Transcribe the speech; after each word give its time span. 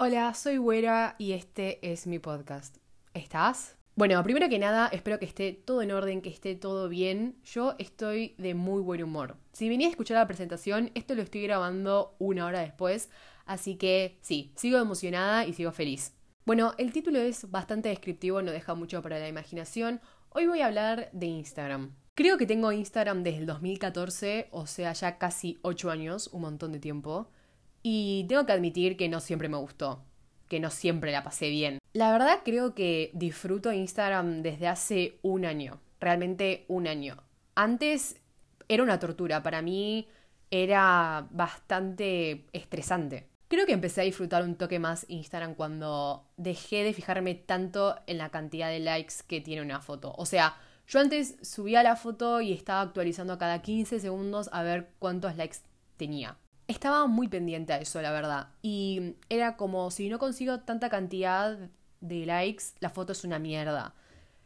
Hola, 0.00 0.32
soy 0.32 0.58
Güera 0.58 1.16
y 1.18 1.32
este 1.32 1.80
es 1.82 2.06
mi 2.06 2.20
podcast. 2.20 2.76
¿Estás? 3.14 3.76
Bueno, 3.96 4.22
primero 4.22 4.48
que 4.48 4.60
nada, 4.60 4.86
espero 4.92 5.18
que 5.18 5.24
esté 5.24 5.52
todo 5.52 5.82
en 5.82 5.90
orden, 5.90 6.22
que 6.22 6.28
esté 6.30 6.54
todo 6.54 6.88
bien. 6.88 7.34
Yo 7.42 7.74
estoy 7.80 8.36
de 8.38 8.54
muy 8.54 8.80
buen 8.80 9.02
humor. 9.02 9.38
Si 9.52 9.68
venía 9.68 9.88
a 9.88 9.90
escuchar 9.90 10.18
la 10.18 10.28
presentación, 10.28 10.92
esto 10.94 11.16
lo 11.16 11.22
estoy 11.22 11.42
grabando 11.42 12.14
una 12.20 12.46
hora 12.46 12.60
después, 12.60 13.10
así 13.44 13.74
que 13.74 14.20
sí, 14.20 14.52
sigo 14.54 14.78
emocionada 14.78 15.46
y 15.46 15.52
sigo 15.52 15.72
feliz. 15.72 16.14
Bueno, 16.46 16.74
el 16.78 16.92
título 16.92 17.18
es 17.18 17.50
bastante 17.50 17.88
descriptivo, 17.88 18.40
no 18.40 18.52
deja 18.52 18.76
mucho 18.76 19.02
para 19.02 19.18
la 19.18 19.26
imaginación. 19.26 20.00
Hoy 20.28 20.46
voy 20.46 20.60
a 20.60 20.66
hablar 20.66 21.08
de 21.10 21.26
Instagram. 21.26 21.96
Creo 22.14 22.38
que 22.38 22.46
tengo 22.46 22.70
Instagram 22.70 23.24
desde 23.24 23.38
el 23.38 23.46
2014, 23.46 24.46
o 24.52 24.68
sea, 24.68 24.92
ya 24.92 25.18
casi 25.18 25.58
8 25.62 25.90
años, 25.90 26.28
un 26.28 26.42
montón 26.42 26.70
de 26.70 26.78
tiempo. 26.78 27.32
Y 27.82 28.26
tengo 28.28 28.46
que 28.46 28.52
admitir 28.52 28.96
que 28.96 29.08
no 29.08 29.20
siempre 29.20 29.48
me 29.48 29.56
gustó, 29.56 30.02
que 30.48 30.60
no 30.60 30.70
siempre 30.70 31.12
la 31.12 31.22
pasé 31.22 31.50
bien. 31.50 31.78
La 31.92 32.12
verdad 32.12 32.40
creo 32.44 32.74
que 32.74 33.10
disfruto 33.14 33.72
Instagram 33.72 34.42
desde 34.42 34.68
hace 34.68 35.18
un 35.22 35.44
año, 35.44 35.80
realmente 36.00 36.64
un 36.68 36.86
año. 36.86 37.16
Antes 37.54 38.20
era 38.68 38.82
una 38.82 38.98
tortura, 38.98 39.42
para 39.42 39.62
mí 39.62 40.08
era 40.50 41.26
bastante 41.30 42.46
estresante. 42.52 43.28
Creo 43.48 43.64
que 43.64 43.72
empecé 43.72 44.02
a 44.02 44.04
disfrutar 44.04 44.44
un 44.44 44.56
toque 44.56 44.78
más 44.78 45.06
Instagram 45.08 45.54
cuando 45.54 46.26
dejé 46.36 46.84
de 46.84 46.92
fijarme 46.92 47.34
tanto 47.34 47.96
en 48.06 48.18
la 48.18 48.28
cantidad 48.28 48.68
de 48.68 48.80
likes 48.80 49.14
que 49.26 49.40
tiene 49.40 49.62
una 49.62 49.80
foto. 49.80 50.14
O 50.18 50.26
sea, 50.26 50.58
yo 50.86 51.00
antes 51.00 51.36
subía 51.42 51.82
la 51.82 51.96
foto 51.96 52.42
y 52.42 52.52
estaba 52.52 52.82
actualizando 52.82 53.38
cada 53.38 53.62
15 53.62 54.00
segundos 54.00 54.50
a 54.52 54.62
ver 54.62 54.90
cuántos 54.98 55.36
likes 55.36 55.58
tenía 55.96 56.36
estaba 56.68 57.06
muy 57.06 57.28
pendiente 57.28 57.72
a 57.72 57.80
eso, 57.80 58.00
la 58.00 58.12
verdad. 58.12 58.50
Y 58.62 59.14
era 59.28 59.56
como, 59.56 59.90
si 59.90 60.08
no 60.08 60.18
consigo 60.18 60.60
tanta 60.60 60.90
cantidad 60.90 61.58
de 62.00 62.26
likes, 62.26 62.64
la 62.80 62.90
foto 62.90 63.12
es 63.12 63.24
una 63.24 63.38
mierda. 63.38 63.94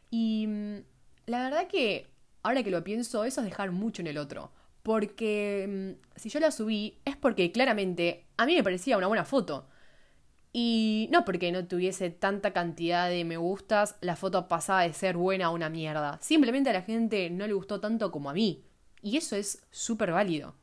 Y 0.09 0.47
mm, 0.47 0.77
la 1.27 1.43
verdad 1.43 1.67
que, 1.67 2.07
ahora 2.41 2.63
que 2.63 2.71
lo 2.71 2.83
pienso, 2.83 3.25
eso 3.25 3.41
es 3.41 3.45
dejar 3.45 3.71
mucho 3.71 4.01
en 4.01 4.07
el 4.07 4.17
otro. 4.17 4.51
Porque 4.83 5.95
mm, 5.95 6.19
si 6.19 6.29
yo 6.29 6.39
la 6.39 6.51
subí 6.51 6.97
es 7.05 7.17
porque 7.17 7.51
claramente 7.51 8.25
a 8.37 8.45
mí 8.45 8.55
me 8.55 8.63
parecía 8.63 8.97
una 8.97 9.07
buena 9.07 9.25
foto. 9.25 9.67
Y 10.53 11.09
no 11.11 11.25
porque 11.25 11.51
no 11.51 11.67
tuviese 11.67 12.09
tanta 12.09 12.53
cantidad 12.53 13.09
de 13.09 13.25
me 13.25 13.37
gustas, 13.37 13.95
la 14.01 14.15
foto 14.15 14.47
pasaba 14.47 14.83
de 14.83 14.93
ser 14.93 15.17
buena 15.17 15.47
a 15.47 15.49
una 15.49 15.69
mierda. 15.69 16.19
Simplemente 16.21 16.69
a 16.69 16.73
la 16.73 16.83
gente 16.83 17.29
no 17.31 17.47
le 17.47 17.53
gustó 17.53 17.79
tanto 17.81 18.11
como 18.11 18.29
a 18.29 18.33
mí. 18.33 18.63
Y 19.01 19.17
eso 19.17 19.35
es 19.35 19.63
súper 19.71 20.11
válido. 20.11 20.55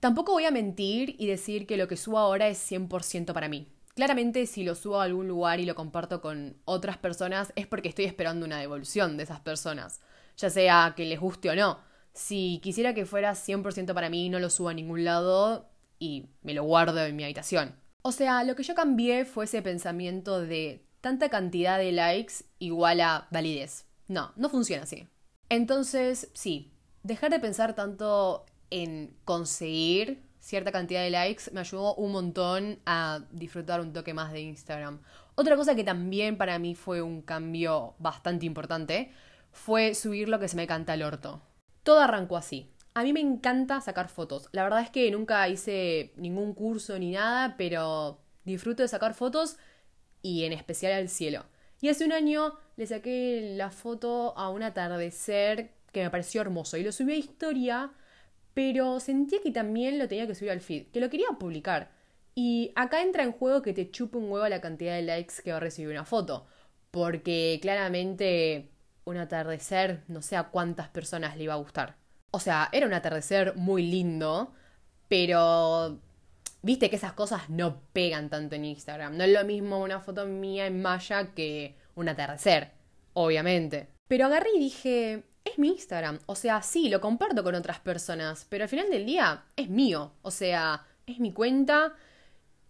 Tampoco 0.00 0.32
voy 0.32 0.44
a 0.44 0.52
mentir 0.52 1.16
y 1.18 1.26
decir 1.26 1.66
que 1.66 1.76
lo 1.76 1.88
que 1.88 1.96
subo 1.96 2.18
ahora 2.18 2.48
es 2.48 2.58
100% 2.70 3.32
para 3.32 3.48
mí. 3.48 3.68
Claramente 3.94 4.46
si 4.46 4.62
lo 4.62 4.76
subo 4.76 5.00
a 5.00 5.04
algún 5.04 5.26
lugar 5.26 5.58
y 5.58 5.66
lo 5.66 5.74
comparto 5.74 6.20
con 6.20 6.56
otras 6.64 6.98
personas 6.98 7.52
es 7.56 7.66
porque 7.66 7.88
estoy 7.88 8.04
esperando 8.04 8.46
una 8.46 8.60
devolución 8.60 9.16
de 9.16 9.24
esas 9.24 9.40
personas, 9.40 10.00
ya 10.36 10.50
sea 10.50 10.94
que 10.96 11.04
les 11.04 11.18
guste 11.18 11.50
o 11.50 11.56
no. 11.56 11.80
Si 12.12 12.60
quisiera 12.62 12.94
que 12.94 13.06
fuera 13.06 13.32
100% 13.34 13.94
para 13.94 14.08
mí, 14.08 14.28
no 14.28 14.38
lo 14.38 14.50
subo 14.50 14.68
a 14.68 14.74
ningún 14.74 15.04
lado 15.04 15.68
y 15.98 16.26
me 16.42 16.54
lo 16.54 16.62
guardo 16.62 17.04
en 17.04 17.16
mi 17.16 17.24
habitación. 17.24 17.74
O 18.02 18.12
sea, 18.12 18.44
lo 18.44 18.54
que 18.54 18.62
yo 18.62 18.76
cambié 18.76 19.24
fue 19.24 19.46
ese 19.46 19.62
pensamiento 19.62 20.40
de 20.40 20.86
tanta 21.00 21.28
cantidad 21.28 21.78
de 21.78 21.90
likes 21.90 22.44
igual 22.60 23.00
a 23.00 23.26
validez. 23.32 23.86
No, 24.06 24.32
no 24.36 24.48
funciona 24.48 24.84
así. 24.84 25.08
Entonces, 25.48 26.30
sí, 26.34 26.72
dejar 27.02 27.30
de 27.30 27.40
pensar 27.40 27.74
tanto 27.74 28.46
en 28.70 29.16
conseguir 29.24 30.22
cierta 30.40 30.72
cantidad 30.72 31.02
de 31.02 31.10
likes 31.10 31.50
me 31.52 31.60
ayudó 31.60 31.94
un 31.96 32.12
montón 32.12 32.78
a 32.86 33.20
disfrutar 33.32 33.80
un 33.80 33.92
toque 33.92 34.14
más 34.14 34.32
de 34.32 34.40
Instagram. 34.40 35.00
Otra 35.34 35.56
cosa 35.56 35.74
que 35.74 35.84
también 35.84 36.36
para 36.38 36.58
mí 36.58 36.74
fue 36.74 37.02
un 37.02 37.22
cambio 37.22 37.94
bastante 37.98 38.46
importante 38.46 39.12
fue 39.52 39.94
subir 39.94 40.28
lo 40.28 40.38
que 40.38 40.48
se 40.48 40.56
me 40.56 40.66
canta 40.66 40.94
al 40.94 41.02
orto. 41.02 41.42
Todo 41.82 42.00
arrancó 42.00 42.36
así. 42.36 42.70
A 42.94 43.02
mí 43.02 43.12
me 43.12 43.20
encanta 43.20 43.80
sacar 43.80 44.08
fotos. 44.08 44.48
La 44.52 44.62
verdad 44.62 44.80
es 44.80 44.90
que 44.90 45.10
nunca 45.10 45.48
hice 45.48 46.12
ningún 46.16 46.54
curso 46.54 46.98
ni 46.98 47.12
nada, 47.12 47.56
pero 47.56 48.20
disfruto 48.44 48.82
de 48.82 48.88
sacar 48.88 49.14
fotos 49.14 49.56
y 50.22 50.44
en 50.44 50.52
especial 50.52 50.92
al 50.92 51.08
cielo. 51.08 51.44
Y 51.80 51.88
hace 51.88 52.04
un 52.04 52.12
año 52.12 52.54
le 52.76 52.86
saqué 52.86 53.54
la 53.56 53.70
foto 53.70 54.36
a 54.36 54.48
un 54.50 54.62
atardecer 54.62 55.72
que 55.92 56.02
me 56.02 56.10
pareció 56.10 56.40
hermoso 56.40 56.76
y 56.76 56.82
lo 56.82 56.92
subí 56.92 57.12
a 57.12 57.16
historia 57.16 57.92
pero 58.58 58.98
sentía 58.98 59.38
que 59.40 59.52
también 59.52 60.00
lo 60.00 60.08
tenía 60.08 60.26
que 60.26 60.34
subir 60.34 60.50
al 60.50 60.60
feed, 60.60 60.88
que 60.88 60.98
lo 60.98 61.08
quería 61.08 61.28
publicar. 61.38 61.92
Y 62.34 62.72
acá 62.74 63.02
entra 63.02 63.22
en 63.22 63.30
juego 63.30 63.62
que 63.62 63.72
te 63.72 63.88
chupe 63.88 64.18
un 64.18 64.28
huevo 64.28 64.48
la 64.48 64.60
cantidad 64.60 64.96
de 64.96 65.02
likes 65.02 65.34
que 65.44 65.52
va 65.52 65.58
a 65.58 65.60
recibir 65.60 65.92
una 65.92 66.04
foto, 66.04 66.44
porque 66.90 67.60
claramente 67.62 68.72
un 69.04 69.16
atardecer 69.16 70.02
no 70.08 70.22
sé 70.22 70.34
a 70.34 70.48
cuántas 70.48 70.88
personas 70.88 71.36
le 71.36 71.44
iba 71.44 71.54
a 71.54 71.58
gustar. 71.58 71.98
O 72.32 72.40
sea, 72.40 72.68
era 72.72 72.88
un 72.88 72.94
atardecer 72.94 73.54
muy 73.54 73.88
lindo, 73.88 74.52
pero 75.06 76.00
viste 76.60 76.90
que 76.90 76.96
esas 76.96 77.12
cosas 77.12 77.48
no 77.50 77.80
pegan 77.92 78.28
tanto 78.28 78.56
en 78.56 78.64
Instagram. 78.64 79.16
No 79.16 79.22
es 79.22 79.32
lo 79.32 79.44
mismo 79.44 79.78
una 79.78 80.00
foto 80.00 80.26
mía 80.26 80.66
en 80.66 80.82
Maya 80.82 81.32
que 81.32 81.76
un 81.94 82.08
atardecer, 82.08 82.72
obviamente. 83.12 83.86
Pero 84.08 84.26
agarré 84.26 84.48
y 84.56 84.58
dije, 84.58 85.22
mi 85.58 85.68
Instagram. 85.68 86.18
O 86.26 86.34
sea, 86.34 86.62
sí, 86.62 86.88
lo 86.88 87.00
comparto 87.00 87.42
con 87.42 87.54
otras 87.54 87.80
personas, 87.80 88.46
pero 88.48 88.64
al 88.64 88.70
final 88.70 88.90
del 88.90 89.06
día 89.06 89.44
es 89.56 89.68
mío. 89.68 90.12
O 90.22 90.30
sea, 90.30 90.86
es 91.06 91.18
mi 91.18 91.32
cuenta 91.32 91.94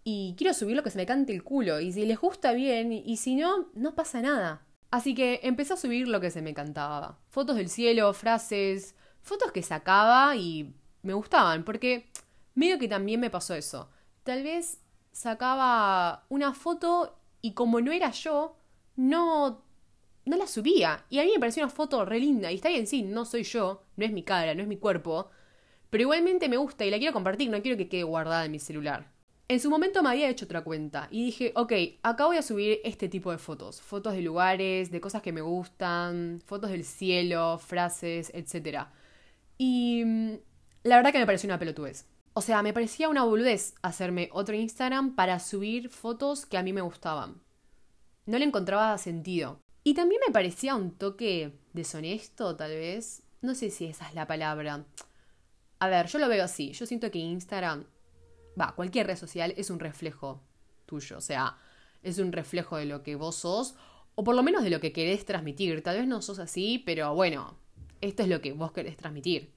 y 0.05 0.35
quiero 0.39 0.55
subir 0.55 0.77
lo 0.77 0.83
que 0.83 0.91
se 0.91 0.99
me 0.99 1.07
cante 1.07 1.35
el 1.35 1.45
culo. 1.45 1.81
Y 1.81 1.93
si 1.93 2.07
les 2.07 2.19
gusta 2.19 2.53
bien, 2.53 2.93
y 2.93 3.17
si 3.19 3.37
no, 3.37 3.69
no 3.75 3.95
pasa 3.95 4.23
nada. 4.23 4.63
Así 4.91 5.15
que 5.15 5.41
empecé 5.43 5.75
a 5.75 5.77
subir 5.77 6.09
lo 6.09 6.21
que 6.21 6.31
se 6.31 6.43
me 6.43 6.55
cantaba. 6.55 7.19
Fotos 7.29 7.57
del 7.57 7.69
cielo, 7.69 8.13
frases, 8.15 8.95
fotos 9.23 9.53
que 9.53 9.63
sacaba 9.63 10.35
y 10.37 10.75
me 11.03 11.13
gustaban, 11.13 11.65
porque 11.65 12.11
medio 12.55 12.79
que 12.79 12.89
también 12.89 13.21
me 13.21 13.31
pasó 13.31 13.55
eso. 13.55 13.91
Tal 14.23 14.43
vez 14.43 14.81
sacaba 15.13 16.25
una 16.29 16.55
foto 16.55 17.19
y 17.43 17.53
como 17.53 17.81
no 17.81 17.93
era 17.93 18.11
yo, 18.11 18.57
no 18.97 19.63
no 20.29 20.37
la 20.37 20.47
subía. 20.47 21.05
Y 21.11 21.19
a 21.19 21.25
mí 21.25 21.31
me 21.35 21.41
pareció 21.41 21.63
una 21.63 21.73
foto 21.73 22.05
re 22.05 22.21
linda. 22.21 22.53
Y 22.53 22.57
está 22.57 22.69
bien, 22.69 22.87
sí, 22.87 23.03
no 23.03 23.25
soy 23.25 23.43
yo, 23.43 23.85
no 23.97 24.05
es 24.05 24.13
mi 24.13 24.23
cara, 24.23 24.55
no 24.55 24.63
es 24.63 24.69
mi 24.69 24.77
cuerpo. 24.77 25.31
Pero 25.91 26.03
igualmente 26.03 26.49
me 26.49 26.57
gusta 26.57 26.85
y 26.85 26.91
la 26.91 26.99
quiero 26.99 27.13
compartir, 27.13 27.51
no 27.51 27.63
quiero 27.63 27.77
que 27.79 27.89
quede 27.89 28.03
guardada 28.03 28.45
en 28.45 28.53
mi 28.53 28.59
celular. 28.59 29.11
En 29.49 29.61
su 29.61 29.71
momento 29.71 30.03
me 30.03 30.11
había 30.11 30.29
hecho 30.29 30.45
otra 30.45 30.63
cuenta 30.63 31.09
y 31.11 31.25
dije, 31.25 31.53
ok, 31.55 31.73
acá 32.03 32.27
voy 32.27 32.37
a 32.37 32.43
subir 32.43 32.81
este 32.85 33.09
tipo 33.09 33.31
de 33.31 33.39
fotos. 33.39 33.81
Fotos 33.81 34.13
de 34.13 34.21
lugares, 34.21 34.91
de 34.91 35.01
cosas 35.01 35.23
que 35.23 35.33
me 35.33 35.41
gustan, 35.41 36.43
fotos 36.45 36.71
del 36.71 36.85
cielo, 36.85 37.59
frases, 37.59 38.31
etc. 38.35 38.89
Y 39.57 40.03
mm, 40.05 40.35
la 40.83 40.97
verdad 40.97 41.13
que 41.13 41.19
me 41.19 41.27
pareció 41.27 41.49
una 41.49 41.59
pelotudez. 41.59 42.07
O 42.35 42.43
sea, 42.43 42.63
me 42.63 42.75
parecía 42.75 43.09
una 43.09 43.25
boludez 43.25 43.75
hacerme 43.83 44.29
otro 44.33 44.55
Instagram 44.55 45.15
para 45.15 45.41
subir 45.41 45.89
fotos 45.89 46.45
que 46.45 46.59
a 46.59 46.63
mí 46.63 46.75
me 46.75 46.83
gustaban. 46.83 47.41
No 48.27 48.39
le 48.39 48.45
encontraba 48.45 48.99
sentido. 48.99 49.61
Y 49.89 49.95
también 49.95 50.21
me 50.27 50.35
parecía 50.35 50.75
un 50.75 50.91
toque 50.91 51.51
deshonesto, 51.73 52.55
tal 52.57 52.73
vez. 52.73 53.23
No 53.41 53.55
sé 53.55 53.71
si 53.71 53.87
esa 53.87 54.07
es 54.07 54.15
la 54.15 54.27
palabra. 54.27 54.85
A 55.79 55.89
ver, 55.89 56.09
yo 56.09 56.19
lo 56.19 56.29
veo 56.29 56.45
así. 56.45 56.73
Yo 56.73 56.85
siento 56.85 57.11
que 57.11 57.21
Instagram, 57.21 57.87
va, 58.61 58.75
cualquier 58.75 59.07
red 59.07 59.17
social 59.17 59.55
es 59.57 59.71
un 59.71 59.81
reflejo 59.81 60.43
tuyo. 60.85 61.17
O 61.17 61.23
sea, 61.23 61.57
es 62.03 62.19
un 62.19 62.33
reflejo 62.33 62.77
de 62.77 62.85
lo 62.85 63.03
que 63.03 63.17
vos 63.17 63.37
sos, 63.37 63.77
o 64.15 64.25
por 64.25 64.37
lo 64.37 64.43
menos 64.43 64.63
de 64.63 64.69
lo 64.69 64.79
que 64.79 64.93
querés 64.93 65.25
transmitir. 65.25 65.83
Tal 65.83 65.97
vez 65.97 66.07
no 66.07 66.21
sos 66.21 66.39
así, 66.39 66.83
pero 66.85 67.15
bueno, 67.15 67.57
esto 68.03 68.25
es 68.25 68.29
lo 68.29 68.43
que 68.43 68.53
vos 68.53 68.73
querés 68.73 68.99
transmitir. 68.99 69.55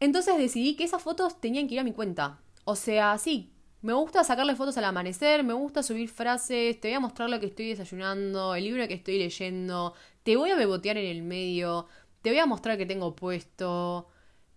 Entonces 0.00 0.38
decidí 0.38 0.74
que 0.74 0.84
esas 0.84 1.02
fotos 1.02 1.38
tenían 1.38 1.68
que 1.68 1.74
ir 1.74 1.80
a 1.80 1.84
mi 1.84 1.92
cuenta. 1.92 2.40
O 2.64 2.76
sea, 2.76 3.18
sí, 3.18 3.51
me 3.82 3.92
gusta 3.92 4.22
sacarle 4.22 4.54
fotos 4.54 4.78
al 4.78 4.84
amanecer, 4.84 5.42
me 5.42 5.54
gusta 5.54 5.82
subir 5.82 6.08
frases, 6.08 6.80
te 6.80 6.88
voy 6.88 6.94
a 6.94 7.00
mostrar 7.00 7.28
lo 7.28 7.40
que 7.40 7.46
estoy 7.46 7.68
desayunando, 7.68 8.54
el 8.54 8.64
libro 8.64 8.86
que 8.86 8.94
estoy 8.94 9.18
leyendo, 9.18 9.94
te 10.22 10.36
voy 10.36 10.50
a 10.50 10.56
bebotear 10.56 10.96
en 10.98 11.10
el 11.10 11.22
medio, 11.22 11.86
te 12.22 12.30
voy 12.30 12.38
a 12.38 12.46
mostrar 12.46 12.78
que 12.78 12.86
tengo 12.86 13.16
puesto. 13.16 14.08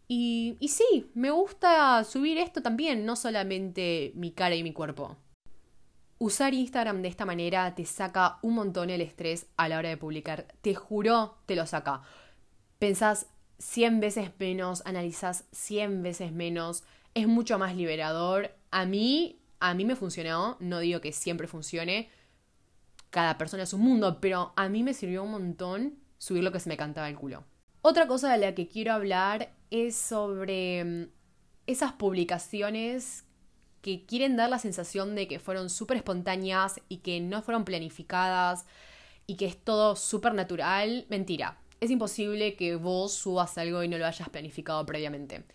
Y, 0.07 0.57
y 0.59 0.67
sí, 0.67 1.09
me 1.15 1.31
gusta 1.31 2.03
subir 2.03 2.37
esto 2.37 2.61
también, 2.61 3.03
no 3.03 3.15
solamente 3.15 4.11
mi 4.13 4.31
cara 4.31 4.53
y 4.53 4.61
mi 4.61 4.73
cuerpo. 4.73 5.17
Usar 6.19 6.53
Instagram 6.53 7.01
de 7.01 7.07
esta 7.07 7.25
manera 7.25 7.73
te 7.73 7.83
saca 7.85 8.37
un 8.43 8.53
montón 8.53 8.91
el 8.91 9.01
estrés 9.01 9.47
a 9.57 9.67
la 9.67 9.79
hora 9.79 9.89
de 9.89 9.97
publicar. 9.97 10.45
Te 10.61 10.75
juro, 10.75 11.39
te 11.47 11.55
lo 11.55 11.65
saca. 11.65 12.03
Pensás 12.77 13.25
100 13.57 13.99
veces 13.99 14.31
menos, 14.37 14.83
analizás 14.85 15.45
100 15.51 16.03
veces 16.03 16.31
menos, 16.31 16.83
es 17.15 17.27
mucho 17.27 17.57
más 17.57 17.75
liberador 17.75 18.51
a 18.75 18.85
mí, 18.85 19.39
a 19.61 19.73
mí 19.73 19.85
me 19.85 19.95
funcionó, 19.95 20.57
no 20.59 20.79
digo 20.79 20.99
que 20.99 21.13
siempre 21.13 21.47
funcione, 21.47 22.09
cada 23.09 23.37
persona 23.37 23.63
es 23.63 23.71
un 23.71 23.79
mundo, 23.79 24.19
pero 24.19 24.51
a 24.57 24.67
mí 24.67 24.83
me 24.83 24.93
sirvió 24.93 25.23
un 25.23 25.31
montón 25.31 25.97
subir 26.17 26.43
lo 26.43 26.51
que 26.51 26.59
se 26.59 26.67
me 26.67 26.75
cantaba 26.75 27.07
el 27.07 27.15
culo. 27.15 27.45
Otra 27.81 28.05
cosa 28.05 28.33
de 28.33 28.37
la 28.37 28.53
que 28.53 28.67
quiero 28.67 28.91
hablar 28.91 29.53
es 29.71 29.95
sobre 29.95 30.83
mm, 30.83 31.07
esas 31.67 31.93
publicaciones 31.93 33.23
que 33.81 34.05
quieren 34.05 34.35
dar 34.35 34.49
la 34.49 34.59
sensación 34.59 35.15
de 35.15 35.29
que 35.29 35.39
fueron 35.39 35.69
súper 35.69 35.95
espontáneas 35.95 36.81
y 36.89 36.97
que 36.97 37.21
no 37.21 37.41
fueron 37.43 37.63
planificadas 37.63 38.65
y 39.25 39.37
que 39.37 39.45
es 39.45 39.55
todo 39.55 39.95
súper 39.95 40.33
natural, 40.33 41.05
mentira. 41.07 41.61
Es 41.79 41.91
imposible 41.91 42.57
que 42.57 42.75
vos 42.75 43.13
subas 43.13 43.57
algo 43.57 43.83
y 43.83 43.87
no 43.87 43.97
lo 43.97 44.05
hayas 44.05 44.27
planificado 44.27 44.85
previamente. 44.85 45.45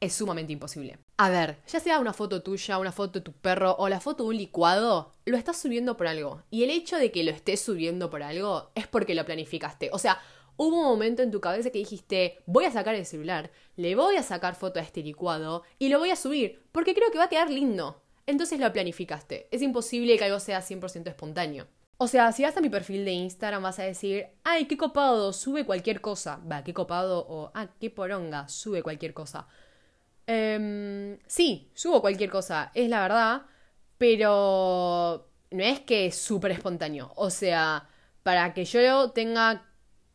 Es 0.00 0.14
sumamente 0.14 0.52
imposible. 0.52 0.98
A 1.16 1.28
ver, 1.28 1.58
ya 1.66 1.80
sea 1.80 1.98
una 1.98 2.12
foto 2.12 2.42
tuya, 2.42 2.78
una 2.78 2.92
foto 2.92 3.18
de 3.18 3.24
tu 3.24 3.32
perro 3.32 3.74
o 3.78 3.88
la 3.88 4.00
foto 4.00 4.22
de 4.22 4.28
un 4.30 4.36
licuado, 4.36 5.14
lo 5.24 5.36
estás 5.36 5.56
subiendo 5.58 5.96
por 5.96 6.06
algo. 6.06 6.42
Y 6.50 6.62
el 6.62 6.70
hecho 6.70 6.96
de 6.96 7.10
que 7.10 7.24
lo 7.24 7.32
estés 7.32 7.60
subiendo 7.60 8.08
por 8.08 8.22
algo 8.22 8.70
es 8.76 8.86
porque 8.86 9.16
lo 9.16 9.24
planificaste. 9.24 9.90
O 9.92 9.98
sea, 9.98 10.20
hubo 10.56 10.76
un 10.76 10.84
momento 10.84 11.22
en 11.22 11.32
tu 11.32 11.40
cabeza 11.40 11.70
que 11.70 11.78
dijiste, 11.78 12.38
voy 12.46 12.64
a 12.64 12.70
sacar 12.70 12.94
el 12.94 13.06
celular, 13.06 13.50
le 13.76 13.96
voy 13.96 14.16
a 14.16 14.22
sacar 14.22 14.54
foto 14.54 14.78
a 14.78 14.82
este 14.82 15.02
licuado 15.02 15.64
y 15.78 15.88
lo 15.88 15.98
voy 15.98 16.10
a 16.10 16.16
subir, 16.16 16.62
porque 16.70 16.94
creo 16.94 17.10
que 17.10 17.18
va 17.18 17.24
a 17.24 17.28
quedar 17.28 17.50
lindo. 17.50 18.02
Entonces 18.26 18.60
lo 18.60 18.72
planificaste. 18.72 19.48
Es 19.50 19.62
imposible 19.62 20.16
que 20.18 20.24
algo 20.24 20.38
sea 20.38 20.60
100% 20.60 21.08
espontáneo. 21.08 21.66
O 21.96 22.06
sea, 22.06 22.30
si 22.30 22.44
vas 22.44 22.56
a 22.56 22.60
mi 22.60 22.68
perfil 22.68 23.04
de 23.04 23.10
Instagram 23.10 23.64
vas 23.64 23.80
a 23.80 23.82
decir, 23.82 24.28
ay, 24.44 24.66
qué 24.66 24.76
copado, 24.76 25.32
sube 25.32 25.66
cualquier 25.66 26.00
cosa. 26.00 26.40
Va, 26.50 26.62
qué 26.62 26.72
copado 26.72 27.26
o, 27.28 27.50
ah, 27.54 27.70
qué 27.80 27.90
poronga, 27.90 28.46
sube 28.48 28.84
cualquier 28.84 29.14
cosa. 29.14 29.48
Eh, 30.30 31.18
sí, 31.26 31.70
subo 31.72 32.02
cualquier 32.02 32.28
cosa, 32.28 32.70
es 32.74 32.90
la 32.90 33.00
verdad, 33.00 33.42
pero 33.96 35.26
no 35.50 35.64
es 35.64 35.80
que 35.80 36.06
es 36.06 36.16
súper 36.16 36.50
espontáneo. 36.50 37.12
O 37.16 37.30
sea, 37.30 37.88
para 38.22 38.52
que 38.52 38.66
yo 38.66 39.10
tenga 39.12 39.66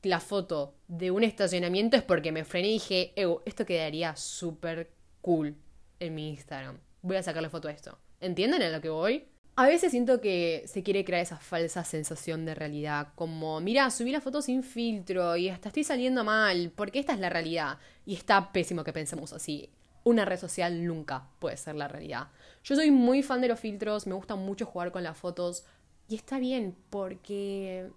la 0.03 0.19
foto 0.19 0.75
de 0.87 1.09
un 1.09 1.23
estacionamiento 1.23 1.97
es 1.97 2.03
porque 2.03 2.31
me 2.31 2.45
frené 2.45 2.67
y 2.69 2.73
dije, 2.73 3.13
esto 3.45 3.65
quedaría 3.65 4.15
súper 4.15 4.91
cool 5.21 5.55
en 5.99 6.13
mi 6.13 6.29
Instagram. 6.29 6.77
Voy 7.01 7.15
a 7.15 7.23
sacarle 7.23 7.49
foto 7.49 7.67
a 7.67 7.71
esto. 7.71 7.97
¿Entienden 8.19 8.61
a 8.61 8.69
lo 8.69 8.81
que 8.81 8.89
voy? 8.89 9.27
A 9.55 9.65
veces 9.65 9.89
siento 9.89 10.21
que 10.21 10.63
se 10.67 10.83
quiere 10.83 11.05
crear 11.05 11.23
esa 11.23 11.37
falsa 11.37 11.83
sensación 11.83 12.45
de 12.45 12.53
realidad, 12.53 13.09
como, 13.15 13.59
mira, 13.61 13.89
subí 13.89 14.11
la 14.11 14.21
foto 14.21 14.43
sin 14.43 14.61
filtro 14.61 15.35
y 15.37 15.49
hasta 15.49 15.69
estoy 15.69 15.83
saliendo 15.83 16.23
mal, 16.23 16.71
porque 16.75 16.99
esta 16.99 17.13
es 17.13 17.19
la 17.19 17.29
realidad. 17.29 17.79
Y 18.05 18.13
está 18.13 18.51
pésimo 18.51 18.83
que 18.83 18.93
pensemos 18.93 19.33
así 19.33 19.71
una 20.03 20.25
red 20.25 20.39
social 20.39 20.85
nunca 20.85 21.27
puede 21.39 21.57
ser 21.57 21.75
la 21.75 21.87
realidad. 21.87 22.27
Yo 22.63 22.75
soy 22.75 22.91
muy 22.91 23.23
fan 23.23 23.41
de 23.41 23.47
los 23.47 23.59
filtros, 23.59 24.07
me 24.07 24.15
gusta 24.15 24.35
mucho 24.35 24.65
jugar 24.65 24.91
con 24.91 25.03
las 25.03 25.17
fotos 25.17 25.65
y 26.07 26.15
está 26.15 26.39
bien 26.39 26.75
porque 26.89 27.89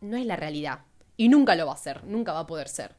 no 0.00 0.16
es 0.16 0.26
la 0.26 0.36
realidad 0.36 0.80
y 1.16 1.28
nunca 1.28 1.54
lo 1.54 1.66
va 1.66 1.74
a 1.74 1.76
ser, 1.76 2.04
nunca 2.04 2.32
va 2.32 2.40
a 2.40 2.46
poder 2.46 2.68
ser. 2.68 2.94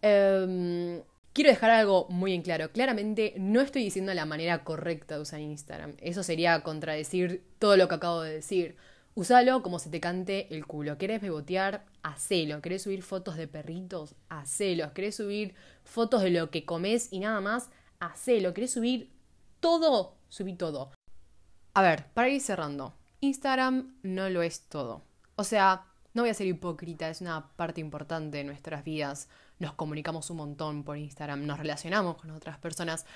Em, 0.00 1.02
quiero 1.32 1.50
dejar 1.50 1.70
algo 1.70 2.06
muy 2.08 2.32
en 2.32 2.42
claro. 2.42 2.70
Claramente 2.72 3.34
no 3.36 3.60
estoy 3.60 3.82
diciendo 3.84 4.14
la 4.14 4.24
manera 4.24 4.64
correcta 4.64 5.16
de 5.16 5.20
usar 5.22 5.40
Instagram. 5.40 5.94
Eso 6.00 6.22
sería 6.22 6.62
contradecir 6.62 7.42
todo 7.58 7.76
lo 7.76 7.88
que 7.88 7.96
acabo 7.96 8.22
de 8.22 8.34
decir. 8.34 8.76
Usalo 9.14 9.62
como 9.62 9.80
se 9.80 9.90
te 9.90 10.00
cante 10.00 10.46
el 10.54 10.66
culo. 10.66 10.96
¿Querés 10.96 11.20
bebotear? 11.20 11.84
Hacelo. 12.02 12.62
¿Querés 12.62 12.82
subir 12.82 13.02
fotos 13.02 13.36
de 13.36 13.48
perritos? 13.48 14.14
Hacelo. 14.28 14.94
¿Querés 14.94 15.16
subir 15.16 15.54
fotos 15.84 16.22
de 16.22 16.30
lo 16.30 16.50
que 16.50 16.64
comes 16.64 17.08
y 17.10 17.18
nada 17.18 17.40
más? 17.40 17.68
Hacelo, 18.00 18.54
querés 18.54 18.72
subir 18.72 19.10
todo, 19.60 20.16
subí 20.28 20.54
todo. 20.54 20.92
A 21.74 21.82
ver, 21.82 22.06
para 22.14 22.28
ir 22.28 22.40
cerrando, 22.40 22.94
Instagram 23.20 23.98
no 24.02 24.28
lo 24.30 24.42
es 24.42 24.62
todo. 24.68 25.02
O 25.36 25.44
sea, 25.44 25.84
no 26.14 26.22
voy 26.22 26.30
a 26.30 26.34
ser 26.34 26.46
hipócrita, 26.46 27.08
es 27.08 27.20
una 27.20 27.48
parte 27.56 27.80
importante 27.80 28.38
de 28.38 28.44
nuestras 28.44 28.84
vidas. 28.84 29.28
Nos 29.58 29.74
comunicamos 29.74 30.30
un 30.30 30.38
montón 30.38 30.84
por 30.84 30.96
Instagram, 30.96 31.46
nos 31.46 31.58
relacionamos 31.58 32.16
con 32.16 32.30
otras 32.30 32.58
personas, 32.58 33.06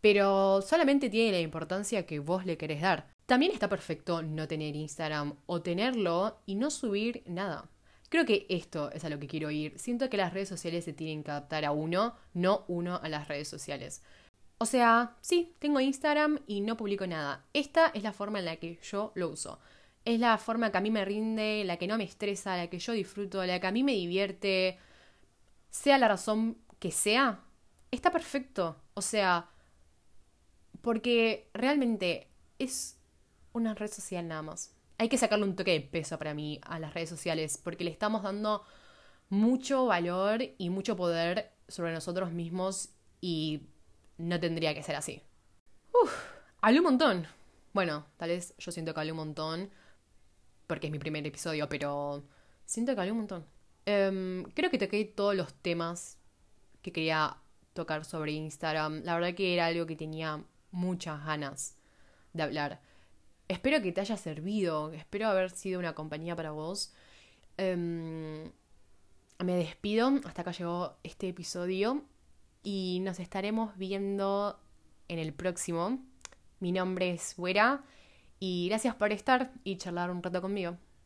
pero 0.00 0.60
solamente 0.62 1.10
tiene 1.10 1.32
la 1.32 1.40
importancia 1.40 2.06
que 2.06 2.18
vos 2.18 2.44
le 2.44 2.56
querés 2.56 2.82
dar. 2.82 3.08
También 3.26 3.52
está 3.52 3.68
perfecto 3.68 4.22
no 4.22 4.46
tener 4.46 4.76
Instagram 4.76 5.36
o 5.46 5.62
tenerlo 5.62 6.40
y 6.46 6.56
no 6.56 6.70
subir 6.70 7.22
nada. 7.26 7.70
Creo 8.10 8.26
que 8.26 8.46
esto 8.48 8.92
es 8.92 9.04
a 9.04 9.08
lo 9.08 9.18
que 9.18 9.26
quiero 9.26 9.50
ir. 9.50 9.78
Siento 9.78 10.08
que 10.08 10.16
las 10.16 10.32
redes 10.32 10.48
sociales 10.48 10.84
se 10.84 10.92
tienen 10.92 11.24
que 11.24 11.30
adaptar 11.30 11.64
a 11.64 11.72
uno, 11.72 12.14
no 12.34 12.64
uno 12.68 13.00
a 13.02 13.08
las 13.08 13.26
redes 13.28 13.48
sociales. 13.48 14.02
O 14.58 14.66
sea, 14.66 15.16
sí, 15.20 15.54
tengo 15.58 15.80
Instagram 15.80 16.40
y 16.46 16.60
no 16.60 16.76
publico 16.76 17.06
nada. 17.06 17.44
Esta 17.52 17.88
es 17.88 18.02
la 18.02 18.12
forma 18.12 18.38
en 18.38 18.44
la 18.46 18.56
que 18.56 18.78
yo 18.82 19.12
lo 19.14 19.28
uso. 19.28 19.58
Es 20.04 20.20
la 20.20 20.38
forma 20.38 20.70
que 20.70 20.78
a 20.78 20.80
mí 20.80 20.90
me 20.90 21.04
rinde, 21.04 21.64
la 21.64 21.76
que 21.76 21.86
no 21.86 21.98
me 21.98 22.04
estresa, 22.04 22.56
la 22.56 22.68
que 22.68 22.78
yo 22.78 22.92
disfruto, 22.92 23.44
la 23.44 23.60
que 23.60 23.66
a 23.66 23.72
mí 23.72 23.82
me 23.82 23.92
divierte. 23.92 24.78
Sea 25.70 25.98
la 25.98 26.08
razón 26.08 26.58
que 26.78 26.90
sea, 26.90 27.40
está 27.90 28.10
perfecto. 28.10 28.76
O 28.94 29.02
sea, 29.02 29.50
porque 30.82 31.50
realmente 31.54 32.28
es 32.58 32.98
una 33.52 33.74
red 33.74 33.90
social 33.90 34.28
nada 34.28 34.42
más. 34.42 34.74
Hay 34.98 35.08
que 35.08 35.18
sacarle 35.18 35.44
un 35.44 35.56
toque 35.56 35.72
de 35.72 35.80
peso 35.80 36.18
para 36.18 36.34
mí 36.34 36.60
a 36.62 36.78
las 36.78 36.94
redes 36.94 37.08
sociales 37.08 37.58
porque 37.62 37.84
le 37.84 37.90
estamos 37.90 38.22
dando 38.22 38.62
mucho 39.28 39.86
valor 39.86 40.42
y 40.58 40.70
mucho 40.70 40.96
poder 40.96 41.52
sobre 41.66 41.92
nosotros 41.92 42.30
mismos 42.32 42.90
y 43.20 43.62
no 44.18 44.40
tendría 44.40 44.74
que 44.74 44.82
ser 44.82 44.96
así. 44.96 45.22
Uf, 45.92 46.12
hablé 46.60 46.80
un 46.80 46.84
montón. 46.84 47.26
Bueno, 47.72 48.06
tal 48.16 48.30
vez 48.30 48.54
yo 48.58 48.72
siento 48.72 48.94
que 48.94 49.00
hablé 49.00 49.12
un 49.12 49.18
montón 49.18 49.70
porque 50.66 50.86
es 50.86 50.92
mi 50.92 50.98
primer 50.98 51.26
episodio, 51.26 51.68
pero 51.68 52.24
siento 52.64 52.94
que 52.94 53.00
hablé 53.00 53.12
un 53.12 53.18
montón. 53.18 53.46
Em, 53.86 54.44
creo 54.54 54.70
que 54.70 54.78
toqué 54.78 55.04
todos 55.04 55.34
los 55.34 55.52
temas 55.54 56.18
que 56.82 56.92
quería 56.92 57.36
tocar 57.74 58.04
sobre 58.04 58.32
Instagram. 58.32 59.02
La 59.04 59.14
verdad 59.14 59.34
que 59.34 59.54
era 59.54 59.66
algo 59.66 59.86
que 59.86 59.96
tenía 59.96 60.42
muchas 60.70 61.24
ganas 61.24 61.76
de 62.32 62.42
hablar. 62.42 62.80
Espero 63.48 63.82
que 63.82 63.92
te 63.92 64.00
haya 64.00 64.16
servido, 64.16 64.92
espero 64.92 65.28
haber 65.28 65.50
sido 65.50 65.78
una 65.78 65.94
compañía 65.94 66.34
para 66.34 66.52
vos. 66.52 66.94
Em, 67.56 68.50
me 69.38 69.56
despido, 69.56 70.12
hasta 70.24 70.42
acá 70.42 70.52
llegó 70.52 70.96
este 71.02 71.28
episodio 71.28 72.04
y 72.64 72.98
nos 73.02 73.20
estaremos 73.20 73.76
viendo 73.76 74.58
en 75.06 75.20
el 75.20 75.32
próximo. 75.32 76.00
Mi 76.58 76.72
nombre 76.72 77.12
es 77.12 77.34
Güera 77.36 77.84
y 78.40 78.68
gracias 78.68 78.96
por 78.96 79.12
estar 79.12 79.52
y 79.62 79.76
charlar 79.76 80.10
un 80.10 80.22
rato 80.22 80.42
conmigo. 80.42 80.76